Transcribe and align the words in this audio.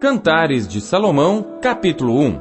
Cantares 0.00 0.66
de 0.66 0.80
Salomão, 0.80 1.44
capítulo 1.60 2.18
1 2.18 2.38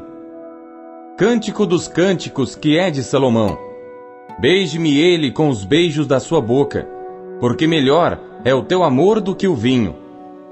Cântico 1.17 1.65
dos 1.65 1.89
cânticos 1.89 2.55
que 2.55 2.77
é 2.77 2.89
de 2.89 3.03
Salomão. 3.03 3.57
Beije-me 4.39 4.97
ele 4.97 5.29
com 5.29 5.49
os 5.49 5.65
beijos 5.65 6.07
da 6.07 6.21
sua 6.21 6.39
boca, 6.39 6.87
porque 7.37 7.67
melhor 7.67 8.17
é 8.45 8.55
o 8.55 8.63
teu 8.63 8.81
amor 8.81 9.19
do 9.19 9.35
que 9.35 9.45
o 9.45 9.55
vinho. 9.55 9.93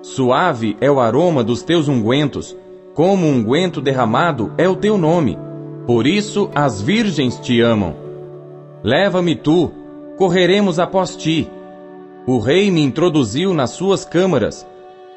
Suave 0.02 0.76
é 0.82 0.92
o 0.92 1.00
aroma 1.00 1.46
dos 1.46 1.64
teus 1.64 1.88
ungüentos, 1.88 2.54
como 2.94 3.26
unguento 3.26 3.80
derramado 3.80 4.52
é 4.58 4.68
o 4.68 4.76
teu 4.76 4.98
nome. 4.98 5.40
Por 5.86 6.06
isso 6.06 6.52
as 6.54 6.82
virgens 6.82 7.40
te 7.40 7.62
amam. 7.62 7.96
Leva-me 8.84 9.34
tu, 9.34 9.72
correremos 10.18 10.78
após 10.78 11.16
ti. 11.16 11.50
O 12.28 12.38
rei 12.38 12.70
me 12.70 12.82
introduziu 12.82 13.54
nas 13.54 13.70
suas 13.70 14.04
câmaras 14.04 14.68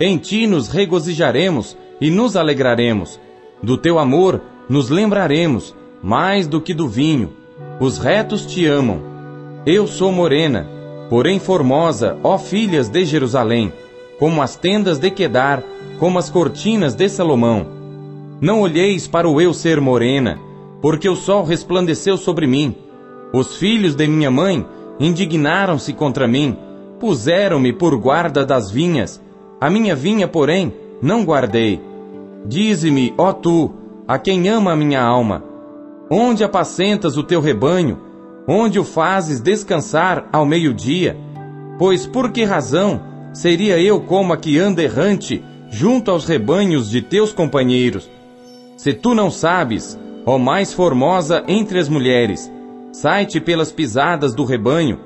em 0.00 0.16
ti 0.16 0.46
nos 0.46 0.68
regozijaremos 0.68 1.76
e 2.00 2.10
nos 2.10 2.34
alegraremos. 2.34 3.20
Do 3.62 3.76
teu 3.76 3.98
amor 3.98 4.40
nos 4.66 4.88
lembraremos, 4.88 5.74
mais 6.02 6.46
do 6.46 6.58
que 6.58 6.72
do 6.72 6.88
vinho. 6.88 7.34
Os 7.78 7.98
retos 7.98 8.46
te 8.46 8.64
amam. 8.64 9.02
Eu 9.66 9.86
sou 9.86 10.10
morena, 10.10 10.66
porém 11.10 11.38
formosa, 11.38 12.16
ó 12.24 12.38
filhas 12.38 12.88
de 12.88 13.04
Jerusalém, 13.04 13.70
como 14.18 14.40
as 14.40 14.56
tendas 14.56 14.98
de 14.98 15.10
Quedar, 15.10 15.62
como 15.98 16.18
as 16.18 16.30
cortinas 16.30 16.94
de 16.94 17.06
Salomão. 17.10 17.66
Não 18.40 18.62
olheis 18.62 19.06
para 19.06 19.28
o 19.28 19.38
eu 19.38 19.52
ser 19.52 19.82
morena, 19.82 20.38
porque 20.80 21.10
o 21.10 21.14
sol 21.14 21.44
resplandeceu 21.44 22.16
sobre 22.16 22.46
mim. 22.46 22.74
Os 23.34 23.56
filhos 23.56 23.94
de 23.94 24.08
minha 24.08 24.30
mãe 24.30 24.64
indignaram-se 24.98 25.92
contra 25.92 26.26
mim, 26.26 26.56
puseram-me 26.98 27.70
por 27.70 27.94
guarda 27.98 28.46
das 28.46 28.70
vinhas, 28.70 29.20
a 29.60 29.68
minha 29.68 29.94
vinha, 29.94 30.26
porém, 30.26 30.72
não 31.02 31.24
guardei. 31.24 31.80
Dize-me, 32.46 33.12
ó 33.18 33.32
tu, 33.32 33.70
a 34.08 34.18
quem 34.18 34.48
ama 34.48 34.72
a 34.72 34.76
minha 34.76 35.02
alma, 35.02 35.44
onde 36.10 36.42
apacentas 36.42 37.16
o 37.16 37.22
teu 37.22 37.40
rebanho, 37.40 37.98
onde 38.48 38.80
o 38.80 38.84
fazes 38.84 39.40
descansar 39.40 40.28
ao 40.32 40.46
meio-dia? 40.46 41.16
Pois 41.78 42.06
por 42.06 42.32
que 42.32 42.42
razão 42.42 43.00
seria 43.32 43.78
eu 43.78 44.00
como 44.00 44.32
a 44.32 44.36
que 44.36 44.58
anda 44.58 44.82
errante 44.82 45.44
junto 45.68 46.10
aos 46.10 46.24
rebanhos 46.24 46.90
de 46.90 47.02
teus 47.02 47.32
companheiros? 47.32 48.10
Se 48.76 48.94
tu 48.94 49.14
não 49.14 49.30
sabes, 49.30 49.98
ó 50.24 50.38
mais 50.38 50.72
formosa 50.72 51.44
entre 51.46 51.78
as 51.78 51.88
mulheres, 51.88 52.50
sai-te 52.92 53.38
pelas 53.38 53.70
pisadas 53.70 54.34
do 54.34 54.44
rebanho 54.44 54.98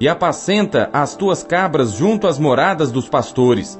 e 0.00 0.08
apacenta 0.08 0.90
as 0.92 1.14
tuas 1.14 1.42
cabras 1.42 1.92
junto 1.92 2.26
às 2.26 2.38
moradas 2.38 2.90
dos 2.90 3.08
pastores. 3.08 3.78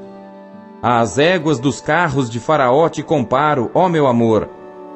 Às 0.82 1.16
éguas 1.16 1.60
dos 1.60 1.80
carros 1.80 2.28
de 2.28 2.40
Faraó 2.40 2.88
te 2.88 3.04
comparo, 3.04 3.70
ó 3.72 3.88
meu 3.88 4.08
amor. 4.08 4.48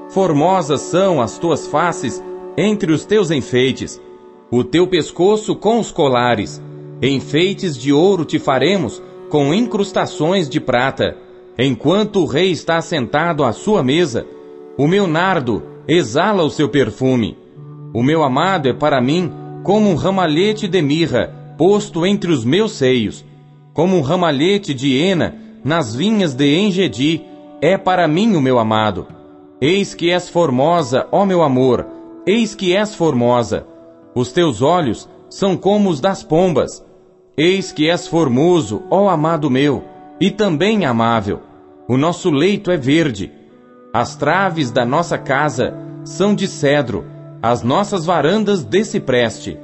Formosas 0.09 0.81
são 0.81 1.23
as 1.23 1.39
tuas 1.39 1.69
faces 1.69 2.21
entre 2.57 2.91
os 2.91 3.07
teus 3.07 3.31
enfeites, 3.31 4.03
o 4.51 4.65
teu 4.65 4.89
pescoço 4.89 5.55
com 5.55 5.79
os 5.79 5.93
colares. 5.93 6.61
Enfeites 7.01 7.79
de 7.79 7.93
ouro 7.93 8.25
te 8.25 8.37
faremos, 8.37 9.01
com 9.29 9.55
incrustações 9.55 10.49
de 10.49 10.59
prata. 10.59 11.17
Enquanto 11.57 12.21
o 12.21 12.27
rei 12.27 12.51
está 12.51 12.81
sentado 12.81 13.45
à 13.45 13.53
sua 13.53 13.81
mesa, 13.81 14.27
o 14.77 14.89
meu 14.89 15.07
nardo 15.07 15.63
exala 15.87 16.43
o 16.43 16.51
seu 16.51 16.69
perfume. 16.69 17.39
O 17.95 18.03
meu 18.03 18.25
amado 18.25 18.69
é 18.69 18.73
para 18.73 19.01
mim 19.01 19.33
como 19.63 19.89
um 19.89 19.95
ramalhete 19.95 20.67
de 20.67 20.83
mirra 20.83 21.55
posto 21.57 22.05
entre 22.05 22.33
os 22.33 22.45
meus 22.45 22.73
seios, 22.73 23.25
como 23.73 23.97
um 23.97 24.01
ramalhete 24.01 24.75
de 24.75 24.97
hena 24.97 25.46
nas 25.67 25.97
vinhas 25.97 26.33
de 26.33 26.57
Engedi, 26.57 27.25
é 27.61 27.77
para 27.77 28.07
mim 28.07 28.37
o 28.37 28.41
meu 28.41 28.57
amado. 28.57 29.09
Eis 29.61 29.95
que 29.95 30.13
és 30.13 30.29
formosa, 30.29 31.09
ó 31.11 31.27
meu 31.27 31.43
amor, 31.43 31.85
eis 32.25 32.55
que 32.55 32.73
és 32.73 32.95
formosa. 32.95 33.67
Os 34.15 34.31
teus 34.31 34.63
olhos 34.63 35.09
são 35.29 35.57
como 35.57 35.91
os 35.91 36.01
das 36.01 36.23
pombas. 36.23 36.87
Eis 37.37 37.73
que 37.73 37.91
és 37.91 38.07
formoso, 38.07 38.85
ó 38.89 39.09
amado 39.09 39.51
meu, 39.51 39.83
e 40.21 40.31
também 40.31 40.87
amável. 40.87 41.41
O 41.89 41.97
nosso 41.97 42.31
leito 42.31 42.71
é 42.71 42.77
verde. 42.77 43.33
As 43.93 44.15
traves 44.15 44.71
da 44.71 44.85
nossa 44.85 45.19
casa 45.19 45.75
são 46.05 46.33
de 46.33 46.47
cedro, 46.47 47.05
as 47.43 47.65
nossas 47.65 48.07
varandas 48.07 48.63
de 48.63 48.85
cipreste. 48.85 49.59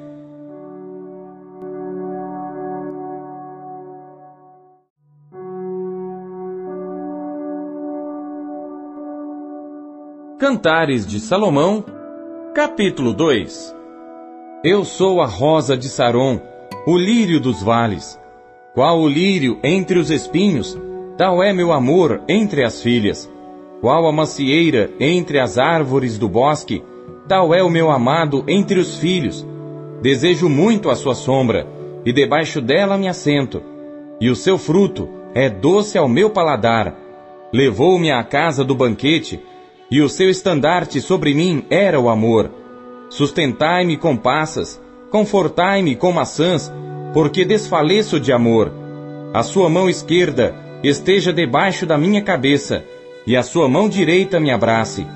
Cantares 10.43 11.07
de 11.07 11.21
Salomão, 11.21 11.85
capítulo 12.53 13.13
2 13.13 13.73
Eu 14.65 14.85
sou 14.85 15.21
a 15.23 15.25
rosa 15.25 15.77
de 15.77 15.89
Saron, 15.89 16.41
o 16.85 16.99
lírio 16.99 17.39
dos 17.39 17.63
vales. 17.63 18.21
Qual 18.75 18.99
o 18.99 19.09
lírio 19.09 19.61
entre 19.63 20.01
os 20.01 20.11
espinhos, 20.11 20.77
tal 21.17 21.41
é 21.41 21.53
meu 21.53 21.73
amor 21.73 22.23
entre 22.29 22.65
as 22.65 22.83
filhas. 22.83 23.31
Qual 23.81 24.05
a 24.05 24.11
macieira 24.11 24.91
entre 24.99 25.39
as 25.39 25.59
árvores 25.59 26.19
do 26.19 26.29
bosque, 26.29 26.83
tal 27.29 27.55
é 27.55 27.63
o 27.63 27.71
meu 27.71 27.89
amado 27.89 28.45
entre 28.49 28.81
os 28.81 28.99
filhos. 28.99 29.47
Desejo 30.03 30.49
muito 30.49 30.91
a 30.91 30.97
sua 30.97 31.15
sombra, 31.15 31.69
e 32.05 32.13
debaixo 32.13 32.61
dela 32.61 32.99
me 32.99 33.07
assento. 33.07 33.63
E 34.21 34.29
o 34.29 34.35
seu 34.35 34.59
fruto 34.59 35.09
é 35.37 35.49
doce 35.49 35.97
ao 35.97 36.09
meu 36.09 36.31
paladar. 36.31 36.97
Levou-me 37.53 38.11
à 38.11 38.25
casa 38.25 38.65
do 38.65 38.75
banquete, 38.75 39.41
e 39.93 40.01
o 40.01 40.09
seu 40.09 40.31
estandarte 40.31 41.03
sobre 41.03 41.35
mim 41.35 41.67
era 41.69 42.01
o 42.01 42.09
amor. 42.09 42.51
Sustentai-me 43.11 43.99
com 43.99 44.17
passas, 44.17 44.81
confortai-me 45.11 45.95
com 45.95 46.11
maçãs, 46.11 46.73
porque 47.13 47.45
desfaleço 47.45 48.19
de 48.19 48.33
amor. 48.33 48.73
A 49.35 49.43
sua 49.43 49.69
mão 49.69 49.91
esquerda 49.91 50.55
esteja 50.83 51.31
debaixo 51.31 51.85
da 51.85 51.99
minha 51.99 52.23
cabeça, 52.23 52.83
e 53.27 53.37
a 53.37 53.43
sua 53.43 53.69
mão 53.69 53.87
direita 53.87 54.41
me 54.41 54.51
abrace. 54.51 55.07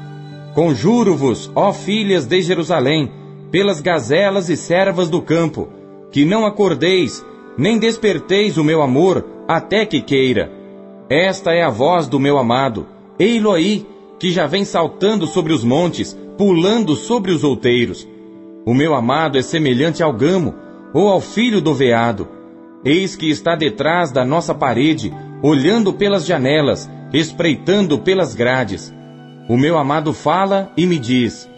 Conjuro-vos, 0.54 1.50
ó 1.54 1.72
filhas 1.72 2.26
de 2.26 2.42
Jerusalém, 2.42 3.10
pelas 3.50 3.80
gazelas 3.80 4.50
e 4.50 4.58
servas 4.58 5.08
do 5.08 5.22
campo, 5.22 5.70
que 6.12 6.22
não 6.26 6.44
acordeis, 6.44 7.24
nem 7.56 7.78
desperteis 7.78 8.58
o 8.58 8.64
meu 8.64 8.82
amor, 8.82 9.24
até 9.48 9.86
que 9.86 10.02
queira. 10.02 10.52
Esta 11.08 11.52
é 11.52 11.62
a 11.62 11.70
voz 11.70 12.06
do 12.06 12.20
meu 12.20 12.36
amado, 12.36 12.86
ei-lo 13.18 13.52
aí, 13.52 13.86
que 14.18 14.30
já 14.30 14.46
vem 14.46 14.64
saltando 14.64 15.26
sobre 15.26 15.52
os 15.52 15.62
montes, 15.62 16.16
pulando 16.36 16.94
sobre 16.94 17.32
os 17.32 17.44
outeiros. 17.44 18.06
O 18.64 18.74
meu 18.74 18.94
amado 18.94 19.38
é 19.38 19.42
semelhante 19.42 20.02
ao 20.02 20.12
gamo, 20.12 20.54
ou 20.92 21.08
ao 21.08 21.20
filho 21.20 21.60
do 21.60 21.74
veado. 21.74 22.28
Eis 22.84 23.16
que 23.16 23.28
está 23.28 23.54
detrás 23.54 24.10
da 24.10 24.24
nossa 24.24 24.54
parede, 24.54 25.12
olhando 25.42 25.92
pelas 25.92 26.24
janelas, 26.24 26.88
espreitando 27.12 27.98
pelas 27.98 28.34
grades. 28.34 28.92
O 29.48 29.56
meu 29.56 29.78
amado 29.78 30.12
fala 30.12 30.72
e 30.76 30.86
me 30.86 30.98
diz: 30.98 31.48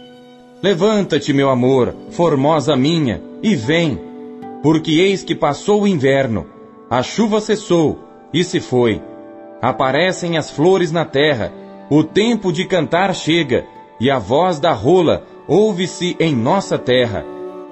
Levanta-te, 0.63 1.33
meu 1.33 1.51
amor, 1.51 1.95
formosa 2.11 2.77
minha, 2.77 3.23
e 3.43 3.55
vem, 3.55 3.99
porque 4.63 4.93
eis 4.93 5.23
que 5.23 5.35
passou 5.35 5.83
o 5.83 5.87
inverno, 5.87 6.47
a 6.91 7.03
chuva 7.03 7.41
cessou 7.41 7.99
e 8.33 8.43
se 8.43 8.61
foi. 8.61 9.01
Aparecem 9.63 10.37
as 10.37 10.51
flores 10.51 10.91
na 10.91 11.05
terra, 11.05 11.53
o 11.91 12.05
tempo 12.05 12.53
de 12.53 12.65
cantar 12.65 13.15
chega, 13.15 13.67
e 14.01 14.11
a 14.11 14.19
voz 14.19 14.61
da 14.61 14.73
rola 14.73 15.25
ouve-se 15.47 16.17
em 16.21 16.35
nossa 16.35 16.79
terra. 16.79 17.25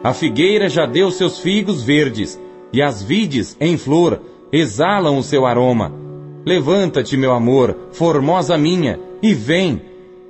A 0.03 0.12
figueira 0.12 0.69
já 0.69 0.87
deu 0.87 1.10
seus 1.10 1.38
figos 1.38 1.82
verdes, 1.82 2.41
e 2.72 2.81
as 2.81 3.03
vides 3.03 3.56
em 3.61 3.76
flor 3.76 4.20
exalam 4.52 5.19
o 5.19 5.23
seu 5.23 5.46
aroma. 5.46 5.93
Levanta-te, 6.44 7.17
meu 7.17 7.32
amor, 7.32 7.76
formosa 7.93 8.56
minha, 8.56 8.99
e 9.23 9.35
vem, 9.35 9.82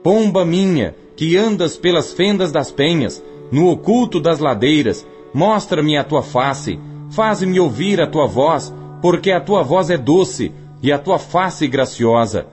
pomba 0.03 0.45
minha, 0.45 0.95
que 1.15 1.37
andas 1.37 1.77
pelas 1.77 2.13
fendas 2.13 2.51
das 2.51 2.71
penhas, 2.71 3.23
no 3.51 3.71
oculto 3.71 4.21
das 4.21 4.39
ladeiras, 4.39 5.07
mostra-me 5.33 5.97
a 5.97 6.03
tua 6.03 6.23
face, 6.23 6.79
faz-me 7.11 7.61
ouvir 7.61 8.01
a 8.01 8.07
tua 8.07 8.27
voz, 8.27 8.75
porque 9.01 9.31
a 9.31 9.41
tua 9.41 9.63
voz 9.63 9.91
é 9.91 9.97
doce 9.97 10.53
e 10.83 10.91
a 10.91 10.99
tua 10.99 11.19
face 11.19 11.69
graciosa. 11.69 12.47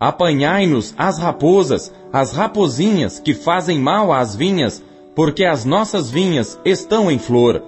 Apanhai-nos 0.00 0.94
as 0.96 1.18
raposas, 1.18 1.92
as 2.10 2.32
rapozinhas 2.32 3.20
que 3.20 3.34
fazem 3.34 3.78
mal 3.78 4.10
às 4.10 4.34
vinhas, 4.34 4.82
porque 5.14 5.44
as 5.44 5.66
nossas 5.66 6.10
vinhas 6.10 6.58
estão 6.64 7.10
em 7.10 7.18
flor. 7.18 7.62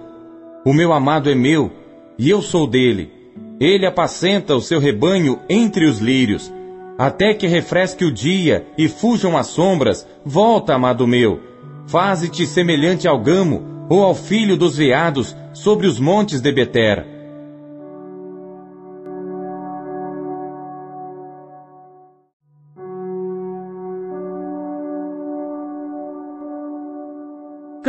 O 0.64 0.72
meu 0.72 0.94
amado 0.94 1.28
é 1.28 1.34
meu, 1.34 1.70
e 2.18 2.30
eu 2.30 2.40
sou 2.40 2.66
dele. 2.66 3.12
Ele 3.60 3.84
apacenta 3.84 4.56
o 4.56 4.62
seu 4.62 4.80
rebanho 4.80 5.40
entre 5.46 5.84
os 5.84 5.98
lírios. 5.98 6.50
Até 6.98 7.34
que 7.34 7.46
refresque 7.46 8.02
o 8.02 8.10
dia 8.10 8.66
e 8.78 8.88
fujam 8.88 9.36
as 9.36 9.48
sombras, 9.48 10.06
volta, 10.24 10.74
amado 10.74 11.06
meu. 11.06 11.38
Faze-te 11.86 12.46
semelhante 12.46 13.06
ao 13.06 13.18
gamo 13.18 13.86
ou 13.90 14.02
ao 14.02 14.14
filho 14.14 14.56
dos 14.56 14.78
veados 14.78 15.36
sobre 15.52 15.86
os 15.86 16.00
montes 16.00 16.40
de 16.40 16.50
Beter. 16.50 17.04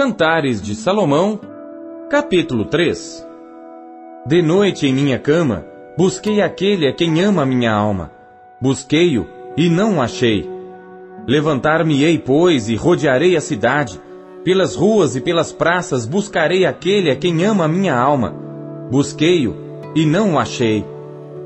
Cantares 0.03 0.61
de 0.61 0.75
Salomão, 0.75 1.39
capítulo 2.09 2.65
3 2.65 3.25
De 4.27 4.41
noite 4.41 4.85
em 4.85 4.93
minha 4.93 5.17
cama, 5.17 5.65
busquei 5.97 6.41
aquele 6.41 6.89
a 6.89 6.93
quem 6.93 7.21
ama 7.21 7.45
minha 7.45 7.71
alma. 7.71 8.11
Busquei-o 8.59 9.25
e 9.55 9.69
não 9.69 9.95
o 9.95 10.01
achei. 10.01 10.45
Levantar-me-ei, 11.25 12.19
pois, 12.19 12.67
e 12.67 12.75
rodearei 12.75 13.37
a 13.37 13.39
cidade. 13.39 13.97
Pelas 14.43 14.75
ruas 14.75 15.15
e 15.15 15.21
pelas 15.21 15.53
praças 15.53 16.05
buscarei 16.05 16.65
aquele 16.65 17.09
a 17.09 17.15
quem 17.15 17.41
ama 17.45 17.65
minha 17.65 17.95
alma. 17.95 18.35
Busquei-o 18.91 19.55
e 19.95 20.05
não 20.05 20.33
o 20.33 20.37
achei. 20.37 20.85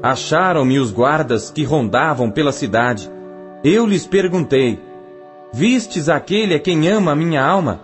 Acharam-me 0.02 0.80
os 0.80 0.92
guardas 0.92 1.52
que 1.52 1.64
rondavam 1.64 2.32
pela 2.32 2.52
cidade. 2.52 3.08
Eu 3.64 3.86
lhes 3.86 4.08
perguntei: 4.08 4.80
Vistes 5.54 6.10
aquele 6.10 6.56
a 6.56 6.60
quem 6.60 6.88
ama 6.88 7.16
minha 7.16 7.46
alma? 7.46 7.82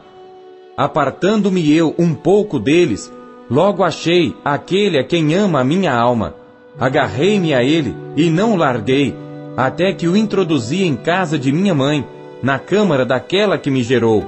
Apartando-me 0.76 1.72
eu 1.72 1.94
um 2.00 2.16
pouco 2.16 2.58
deles, 2.58 3.12
logo 3.50 3.84
achei 3.84 4.36
aquele 4.44 4.98
a 4.98 5.04
quem 5.04 5.36
ama 5.36 5.60
a 5.60 5.64
minha 5.64 5.94
alma. 5.94 6.34
Agarrei-me 6.80 7.54
a 7.54 7.64
ele 7.64 7.96
e 8.18 8.28
não 8.28 8.54
o 8.54 8.56
larguei, 8.56 9.14
até 9.56 9.94
que 9.94 10.08
o 10.08 10.18
introduzi 10.18 10.84
em 10.84 10.96
casa 10.96 11.38
de 11.38 11.52
minha 11.52 11.76
mãe, 11.76 12.04
na 12.42 12.58
câmara 12.58 13.06
daquela 13.06 13.56
que 13.56 13.70
me 13.70 13.84
gerou. 13.84 14.26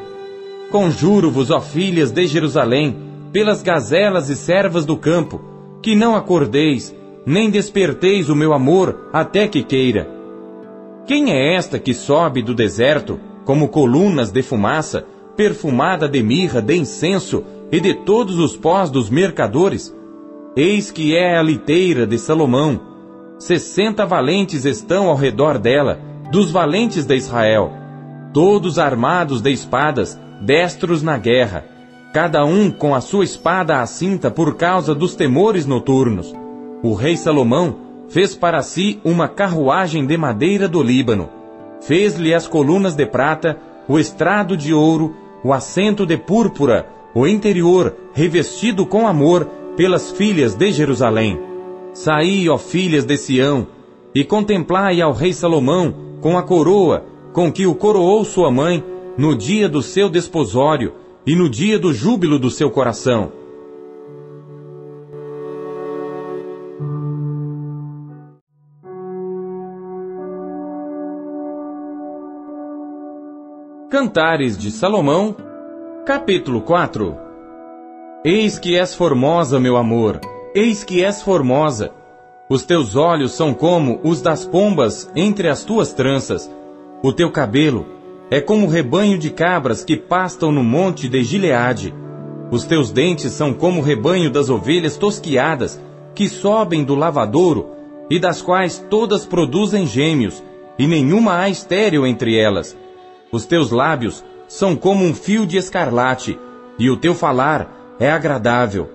Conjuro-vos, 0.70 1.50
ó 1.50 1.60
filhas 1.60 2.12
de 2.12 2.28
Jerusalém, 2.28 2.96
pelas 3.32 3.64
gazelas 3.64 4.30
e 4.30 4.36
servas 4.36 4.86
do 4.86 4.96
campo, 4.96 5.42
que 5.82 5.96
não 5.96 6.16
acordeis, 6.16 6.96
nem 7.26 7.50
desperteis 7.50 8.30
o 8.30 8.36
meu 8.36 8.54
amor 8.54 9.10
até 9.12 9.48
que 9.48 9.64
queira. 9.64 10.08
Quem 11.08 11.32
é 11.32 11.56
esta 11.56 11.80
que 11.80 11.94
sobe 11.94 12.44
do 12.44 12.54
deserto, 12.54 13.20
como 13.44 13.68
colunas 13.70 14.32
de 14.32 14.44
fumaça, 14.44 15.06
perfumada 15.36 16.08
de 16.08 16.22
mirra, 16.24 16.62
de 16.62 16.76
incenso 16.76 17.44
e 17.72 17.80
de 17.80 17.94
todos 17.94 18.40
os 18.40 18.56
pós 18.56 18.90
dos 18.90 19.10
mercadores? 19.10 19.96
Eis 20.56 20.92
que 20.92 21.16
é 21.16 21.38
a 21.38 21.42
liteira 21.42 22.08
de 22.08 22.18
Salomão. 22.18 22.80
Sessenta 23.38 24.06
valentes 24.06 24.66
estão 24.66 25.10
ao 25.10 25.16
redor 25.16 25.58
dela, 25.58 26.00
dos 26.32 26.52
valentes 26.52 27.06
de 27.06 27.16
Israel, 27.16 27.72
todos 28.34 28.80
armados 28.80 29.42
de 29.42 29.52
espadas, 29.52 30.20
destros 30.42 31.04
na 31.04 31.18
guerra, 31.18 31.66
cada 32.14 32.46
um 32.46 32.72
com 32.72 32.96
a 32.96 33.02
sua 33.02 33.26
espada 33.26 33.82
à 33.82 33.86
cinta 33.86 34.32
por 34.32 34.56
causa 34.56 34.96
dos 34.96 35.16
temores 35.16 35.66
noturnos. 35.66 36.34
O 36.82 36.94
rei 36.94 37.18
Salomão 37.18 37.76
fez 38.08 38.36
para 38.36 38.62
si 38.62 39.00
uma 39.04 39.28
carruagem 39.28 40.06
de 40.06 40.16
madeira 40.18 40.68
do 40.68 40.82
Líbano, 40.82 41.30
fez-lhe 41.82 42.34
as 42.34 42.48
colunas 42.48 42.96
de 42.96 43.06
prata, 43.06 43.58
o 43.88 44.00
estrado 44.00 44.56
de 44.56 44.74
ouro, 44.74 45.16
o 45.46 45.54
assento 45.54 46.08
de 46.08 46.18
púrpura, 46.18 46.90
o 47.14 47.28
interior 47.28 47.96
revestido 48.16 48.84
com 48.84 49.08
amor 49.08 49.46
pelas 49.78 50.10
filhas 50.10 50.56
de 50.56 50.72
Jerusalém. 50.72 51.40
Saí, 51.94 52.50
ó 52.50 52.58
filhas 52.58 53.06
de 53.06 53.16
Sião, 53.16 53.68
e 54.16 54.24
contemplai 54.24 55.02
ao 55.02 55.14
rei 55.14 55.34
Salomão 55.34 55.94
com 56.20 56.36
a 56.36 56.42
coroa 56.42 57.06
com 57.32 57.52
que 57.52 57.68
o 57.68 57.76
coroou 57.76 58.26
sua 58.26 58.50
mãe 58.50 58.84
no 59.16 59.38
dia 59.38 59.70
do 59.70 59.84
seu 59.84 60.10
desposório 60.10 60.94
e 61.28 61.36
no 61.36 61.48
dia 61.48 61.78
do 61.78 61.94
júbilo 61.94 62.40
do 62.40 62.50
seu 62.50 62.72
coração. 62.72 63.32
Cantares 73.96 74.58
de 74.58 74.72
Salomão, 74.72 75.34
capítulo 76.06 76.60
4 76.60 77.16
Eis 78.26 78.60
que 78.60 78.78
és 78.78 78.94
formosa, 78.94 79.58
meu 79.58 79.78
amor, 79.78 80.20
eis 80.54 80.84
que 80.84 81.02
és 81.02 81.22
formosa. 81.22 81.94
Os 82.50 82.66
teus 82.66 82.98
olhos 82.98 83.32
são 83.32 83.54
como 83.54 84.02
os 84.04 84.22
das 84.22 84.44
pombas 84.44 85.10
entre 85.16 85.48
as 85.48 85.64
tuas 85.64 85.94
tranças. 85.94 86.52
O 87.02 87.14
teu 87.14 87.32
cabelo 87.32 87.86
é 88.30 88.42
como 88.42 88.66
o 88.66 88.70
rebanho 88.70 89.18
de 89.18 89.30
cabras 89.30 89.82
que 89.82 89.96
pastam 89.96 90.52
no 90.52 90.62
monte 90.62 91.08
de 91.08 91.24
Gileade. 91.24 91.96
Os 92.52 92.66
teus 92.66 92.92
dentes 92.92 93.32
são 93.32 93.54
como 93.54 93.80
o 93.80 93.84
rebanho 93.84 94.30
das 94.30 94.50
ovelhas 94.50 94.98
tosquiadas 94.98 95.82
que 96.14 96.28
sobem 96.28 96.84
do 96.84 96.96
lavadouro 96.96 97.70
e 98.10 98.20
das 98.20 98.42
quais 98.42 98.86
todas 98.90 99.26
produzem 99.26 99.88
gêmeos, 99.88 100.44
e 100.78 100.86
nenhuma 100.86 101.40
há 101.40 101.48
estéril 101.48 102.06
entre 102.06 102.38
elas. 102.38 102.76
Os 103.32 103.46
teus 103.46 103.72
lábios 103.72 104.24
são 104.48 104.76
como 104.76 105.04
um 105.04 105.14
fio 105.14 105.46
de 105.46 105.58
escarlate, 105.58 106.38
e 106.78 106.90
o 106.90 106.98
teu 106.98 107.14
falar 107.14 107.96
é 108.00 108.12
agradável. 108.12 108.90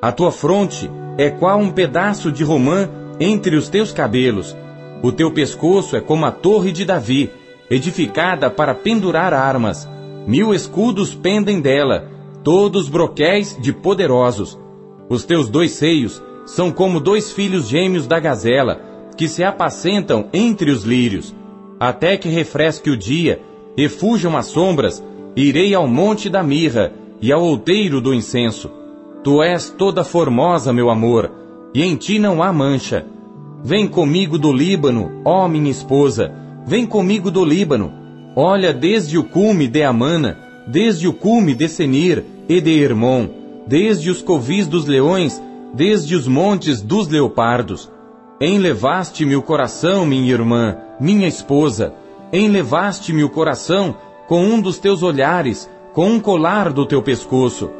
A 0.00 0.10
tua 0.12 0.30
fronte 0.30 0.90
é 1.18 1.30
qual 1.30 1.58
um 1.58 1.70
pedaço 1.70 2.30
de 2.30 2.44
romã 2.44 2.88
entre 3.18 3.56
os 3.56 3.68
teus 3.68 3.92
cabelos. 3.92 4.56
O 5.02 5.12
teu 5.12 5.32
pescoço 5.32 5.96
é 5.96 6.00
como 6.00 6.26
a 6.26 6.30
torre 6.30 6.72
de 6.72 6.84
Davi, 6.84 7.30
edificada 7.70 8.50
para 8.50 8.74
pendurar 8.74 9.32
armas. 9.32 9.88
Mil 10.26 10.52
escudos 10.52 11.14
pendem 11.14 11.60
dela, 11.60 12.08
todos 12.42 12.88
broquéis 12.88 13.56
de 13.60 13.72
poderosos. 13.72 14.58
Os 15.08 15.24
teus 15.24 15.48
dois 15.48 15.72
seios 15.72 16.22
são 16.44 16.70
como 16.70 17.00
dois 17.00 17.32
filhos 17.32 17.68
gêmeos 17.68 18.06
da 18.06 18.18
gazela, 18.18 18.80
que 19.16 19.28
se 19.28 19.42
apacentam 19.42 20.28
entre 20.32 20.70
os 20.70 20.84
lírios. 20.84 21.34
Até 21.78 22.16
que 22.16 22.28
refresque 22.28 22.90
o 22.90 22.96
dia 22.96 23.40
e 23.76 23.88
fujam 23.88 24.36
as 24.36 24.46
sombras, 24.46 25.04
irei 25.36 25.74
ao 25.74 25.86
monte 25.86 26.30
da 26.30 26.42
mirra, 26.42 26.92
e 27.20 27.32
ao 27.32 27.42
outeiro 27.42 28.00
do 28.00 28.14
incenso. 28.14 28.70
Tu 29.22 29.42
és 29.42 29.70
toda 29.70 30.04
formosa, 30.04 30.72
meu 30.72 30.90
amor, 30.90 31.30
e 31.74 31.82
em 31.82 31.96
ti 31.96 32.18
não 32.18 32.42
há 32.42 32.52
mancha. 32.52 33.04
Vem 33.62 33.88
comigo 33.88 34.38
do 34.38 34.52
Líbano, 34.52 35.22
ó 35.24 35.48
minha 35.48 35.70
esposa, 35.70 36.32
vem 36.66 36.86
comigo 36.86 37.30
do 37.30 37.44
Líbano. 37.44 37.92
Olha 38.34 38.72
desde 38.72 39.18
o 39.18 39.24
cume 39.24 39.66
de 39.66 39.82
Amana, 39.82 40.38
desde 40.66 41.08
o 41.08 41.12
cume 41.12 41.54
de 41.54 41.68
Senir 41.68 42.24
e 42.48 42.60
de 42.60 42.82
Hermon, 42.82 43.28
desde 43.66 44.10
os 44.10 44.22
covis 44.22 44.66
dos 44.66 44.86
leões, 44.86 45.42
desde 45.74 46.14
os 46.14 46.28
montes 46.28 46.82
dos 46.82 47.08
leopardos. 47.08 47.90
Enlevaste-me 48.40 49.34
o 49.34 49.42
coração, 49.42 50.04
minha 50.04 50.30
irmã, 50.30 50.76
minha 51.00 51.26
esposa, 51.26 51.94
enlevaste-me 52.32 53.22
o 53.24 53.30
coração 53.30 53.96
com 54.26 54.44
um 54.44 54.60
dos 54.60 54.78
teus 54.78 55.02
olhares, 55.02 55.70
com 55.92 56.10
um 56.10 56.20
colar 56.20 56.72
do 56.72 56.84
teu 56.84 57.02
pescoço. 57.02 57.70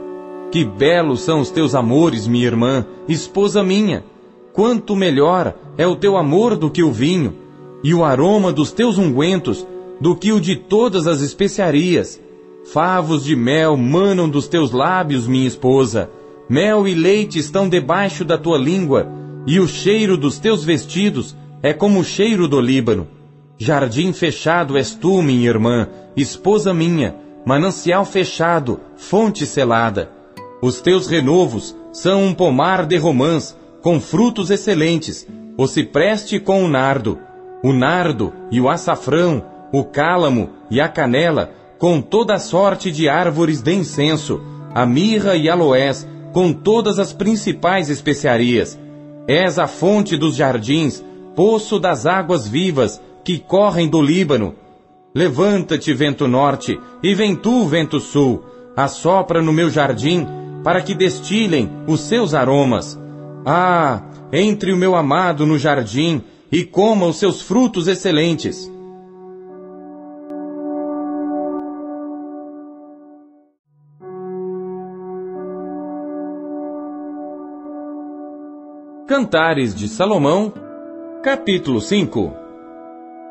Que 0.50 0.64
belos 0.64 1.22
são 1.22 1.40
os 1.40 1.50
teus 1.50 1.74
amores, 1.74 2.26
minha 2.26 2.46
irmã, 2.46 2.86
esposa 3.08 3.62
minha. 3.62 4.04
Quanto 4.52 4.96
melhor 4.96 5.54
é 5.76 5.86
o 5.86 5.96
teu 5.96 6.16
amor 6.16 6.56
do 6.56 6.70
que 6.70 6.82
o 6.82 6.92
vinho, 6.92 7.34
e 7.82 7.92
o 7.92 8.04
aroma 8.04 8.52
dos 8.52 8.72
teus 8.72 8.96
ungüentos 8.96 9.66
do 10.00 10.14
que 10.14 10.32
o 10.32 10.40
de 10.40 10.56
todas 10.56 11.06
as 11.06 11.20
especiarias. 11.20 12.20
Favos 12.72 13.24
de 13.24 13.36
mel 13.36 13.76
manam 13.76 14.28
dos 14.28 14.48
teus 14.48 14.70
lábios, 14.72 15.26
minha 15.26 15.46
esposa. 15.46 16.10
Mel 16.48 16.86
e 16.86 16.94
leite 16.94 17.38
estão 17.38 17.68
debaixo 17.68 18.24
da 18.24 18.38
tua 18.38 18.56
língua, 18.56 19.06
e 19.46 19.60
o 19.60 19.68
cheiro 19.68 20.16
dos 20.16 20.38
teus 20.38 20.64
vestidos 20.64 21.36
é 21.62 21.72
como 21.72 22.00
o 22.00 22.04
cheiro 22.04 22.48
do 22.48 22.60
Líbano. 22.60 23.15
Jardim 23.58 24.12
fechado 24.12 24.76
és 24.76 24.94
tu, 24.94 25.22
minha 25.22 25.48
irmã, 25.48 25.88
esposa 26.14 26.74
minha, 26.74 27.16
manancial 27.44 28.04
fechado, 28.04 28.80
fonte 28.96 29.46
selada. 29.46 30.10
Os 30.60 30.82
teus 30.82 31.06
renovos 31.06 31.74
são 31.90 32.22
um 32.22 32.34
pomar 32.34 32.84
de 32.84 32.98
romãs, 32.98 33.56
com 33.82 33.98
frutos 33.98 34.50
excelentes, 34.50 35.26
o 35.56 35.66
cipreste 35.66 36.38
com 36.38 36.64
o 36.64 36.68
nardo, 36.68 37.18
o 37.62 37.72
nardo 37.72 38.32
e 38.50 38.60
o 38.60 38.68
açafrão, 38.68 39.42
o 39.72 39.84
cálamo 39.84 40.50
e 40.70 40.78
a 40.78 40.88
canela, 40.88 41.50
com 41.78 42.02
toda 42.02 42.34
a 42.34 42.38
sorte 42.38 42.90
de 42.90 43.08
árvores 43.08 43.62
de 43.62 43.72
incenso, 43.72 44.40
a 44.74 44.84
mirra 44.84 45.34
e 45.34 45.48
aloés, 45.48 46.06
com 46.32 46.52
todas 46.52 46.98
as 46.98 47.14
principais 47.14 47.88
especiarias. 47.88 48.78
És 49.26 49.58
a 49.58 49.66
fonte 49.66 50.14
dos 50.14 50.36
jardins, 50.36 51.02
poço 51.34 51.78
das 51.78 52.04
águas 52.04 52.46
vivas, 52.46 53.00
que 53.26 53.40
correm 53.40 53.88
do 53.88 54.00
Líbano, 54.00 54.54
Levanta-te, 55.12 55.94
vento 55.94 56.28
norte, 56.28 56.78
e 57.02 57.14
vem 57.14 57.34
tu, 57.34 57.66
vento 57.66 57.98
sul, 57.98 58.44
assopra 58.76 59.40
no 59.40 59.50
meu 59.50 59.70
jardim, 59.70 60.26
para 60.62 60.82
que 60.82 60.94
destilem 60.94 61.70
os 61.86 62.02
seus 62.02 62.34
aromas. 62.34 63.00
Ah, 63.46 64.02
entre 64.30 64.74
o 64.74 64.76
meu 64.76 64.94
amado 64.94 65.46
no 65.46 65.58
jardim, 65.58 66.22
e 66.52 66.64
coma 66.64 67.06
os 67.06 67.16
seus 67.16 67.40
frutos 67.40 67.88
excelentes. 67.88 68.70
Cantares 79.06 79.74
de 79.74 79.88
Salomão, 79.88 80.52
capítulo 81.22 81.80
5 81.80 82.45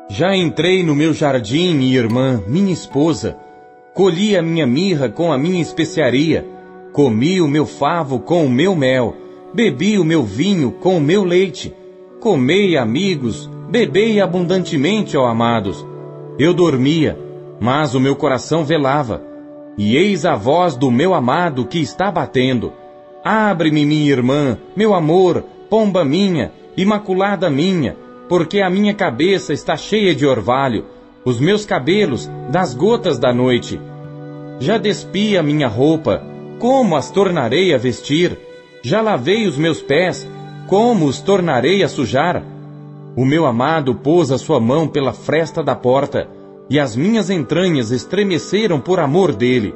já 0.08 0.36
entrei 0.36 0.84
no 0.84 0.94
meu 0.94 1.12
jardim, 1.12 1.74
minha 1.74 1.98
irmã, 1.98 2.40
minha 2.46 2.72
esposa. 2.72 3.36
colhi 3.92 4.36
a 4.36 4.42
minha 4.42 4.66
mirra 4.66 5.08
com 5.08 5.32
a 5.32 5.38
minha 5.38 5.60
especiaria, 5.60 6.46
comi 6.92 7.40
o 7.40 7.48
meu 7.48 7.66
favo 7.66 8.20
com 8.20 8.44
o 8.44 8.50
meu 8.50 8.76
mel, 8.76 9.16
bebi 9.52 9.98
o 9.98 10.04
meu 10.04 10.22
vinho 10.22 10.70
com 10.70 10.96
o 10.98 11.00
meu 11.00 11.24
leite. 11.24 11.74
Comei, 12.20 12.76
amigos, 12.76 13.50
bebei 13.68 14.20
abundantemente, 14.20 15.16
ó 15.16 15.26
amados. 15.26 15.84
Eu 16.38 16.54
dormia, 16.54 17.18
mas 17.60 17.94
o 17.94 18.00
meu 18.00 18.14
coração 18.14 18.64
velava. 18.64 19.22
E 19.78 19.96
eis 19.96 20.24
a 20.24 20.36
voz 20.36 20.76
do 20.76 20.90
meu 20.90 21.14
amado 21.14 21.66
que 21.66 21.78
está 21.80 22.10
batendo. 22.10 22.72
Abre-me, 23.24 23.84
minha 23.84 24.10
irmã, 24.10 24.56
meu 24.76 24.94
amor, 24.94 25.44
pomba 25.68 26.04
minha, 26.04 26.52
imaculada 26.76 27.50
minha, 27.50 27.96
porque 28.28 28.60
a 28.60 28.70
minha 28.70 28.94
cabeça 28.94 29.52
está 29.52 29.76
cheia 29.76 30.14
de 30.14 30.26
orvalho, 30.26 30.84
os 31.24 31.40
meus 31.40 31.64
cabelos 31.64 32.30
das 32.50 32.74
gotas 32.74 33.18
da 33.18 33.32
noite. 33.32 33.80
Já 34.58 34.78
despi 34.78 35.36
a 35.36 35.42
minha 35.42 35.68
roupa, 35.68 36.22
como 36.58 36.96
as 36.96 37.10
tornarei 37.10 37.74
a 37.74 37.78
vestir? 37.78 38.38
Já 38.82 39.00
lavei 39.00 39.46
os 39.46 39.58
meus 39.58 39.82
pés, 39.82 40.28
como 40.66 41.06
os 41.06 41.20
tornarei 41.20 41.82
a 41.82 41.88
sujar? 41.88 42.42
O 43.16 43.24
meu 43.24 43.46
amado 43.46 43.94
pôs 43.94 44.30
a 44.30 44.38
sua 44.38 44.60
mão 44.60 44.86
pela 44.86 45.12
fresta 45.12 45.62
da 45.62 45.74
porta, 45.74 46.28
e 46.68 46.78
as 46.78 46.96
minhas 46.96 47.30
entranhas 47.30 47.90
estremeceram 47.90 48.80
por 48.80 48.98
amor 48.98 49.32
dele. 49.32 49.74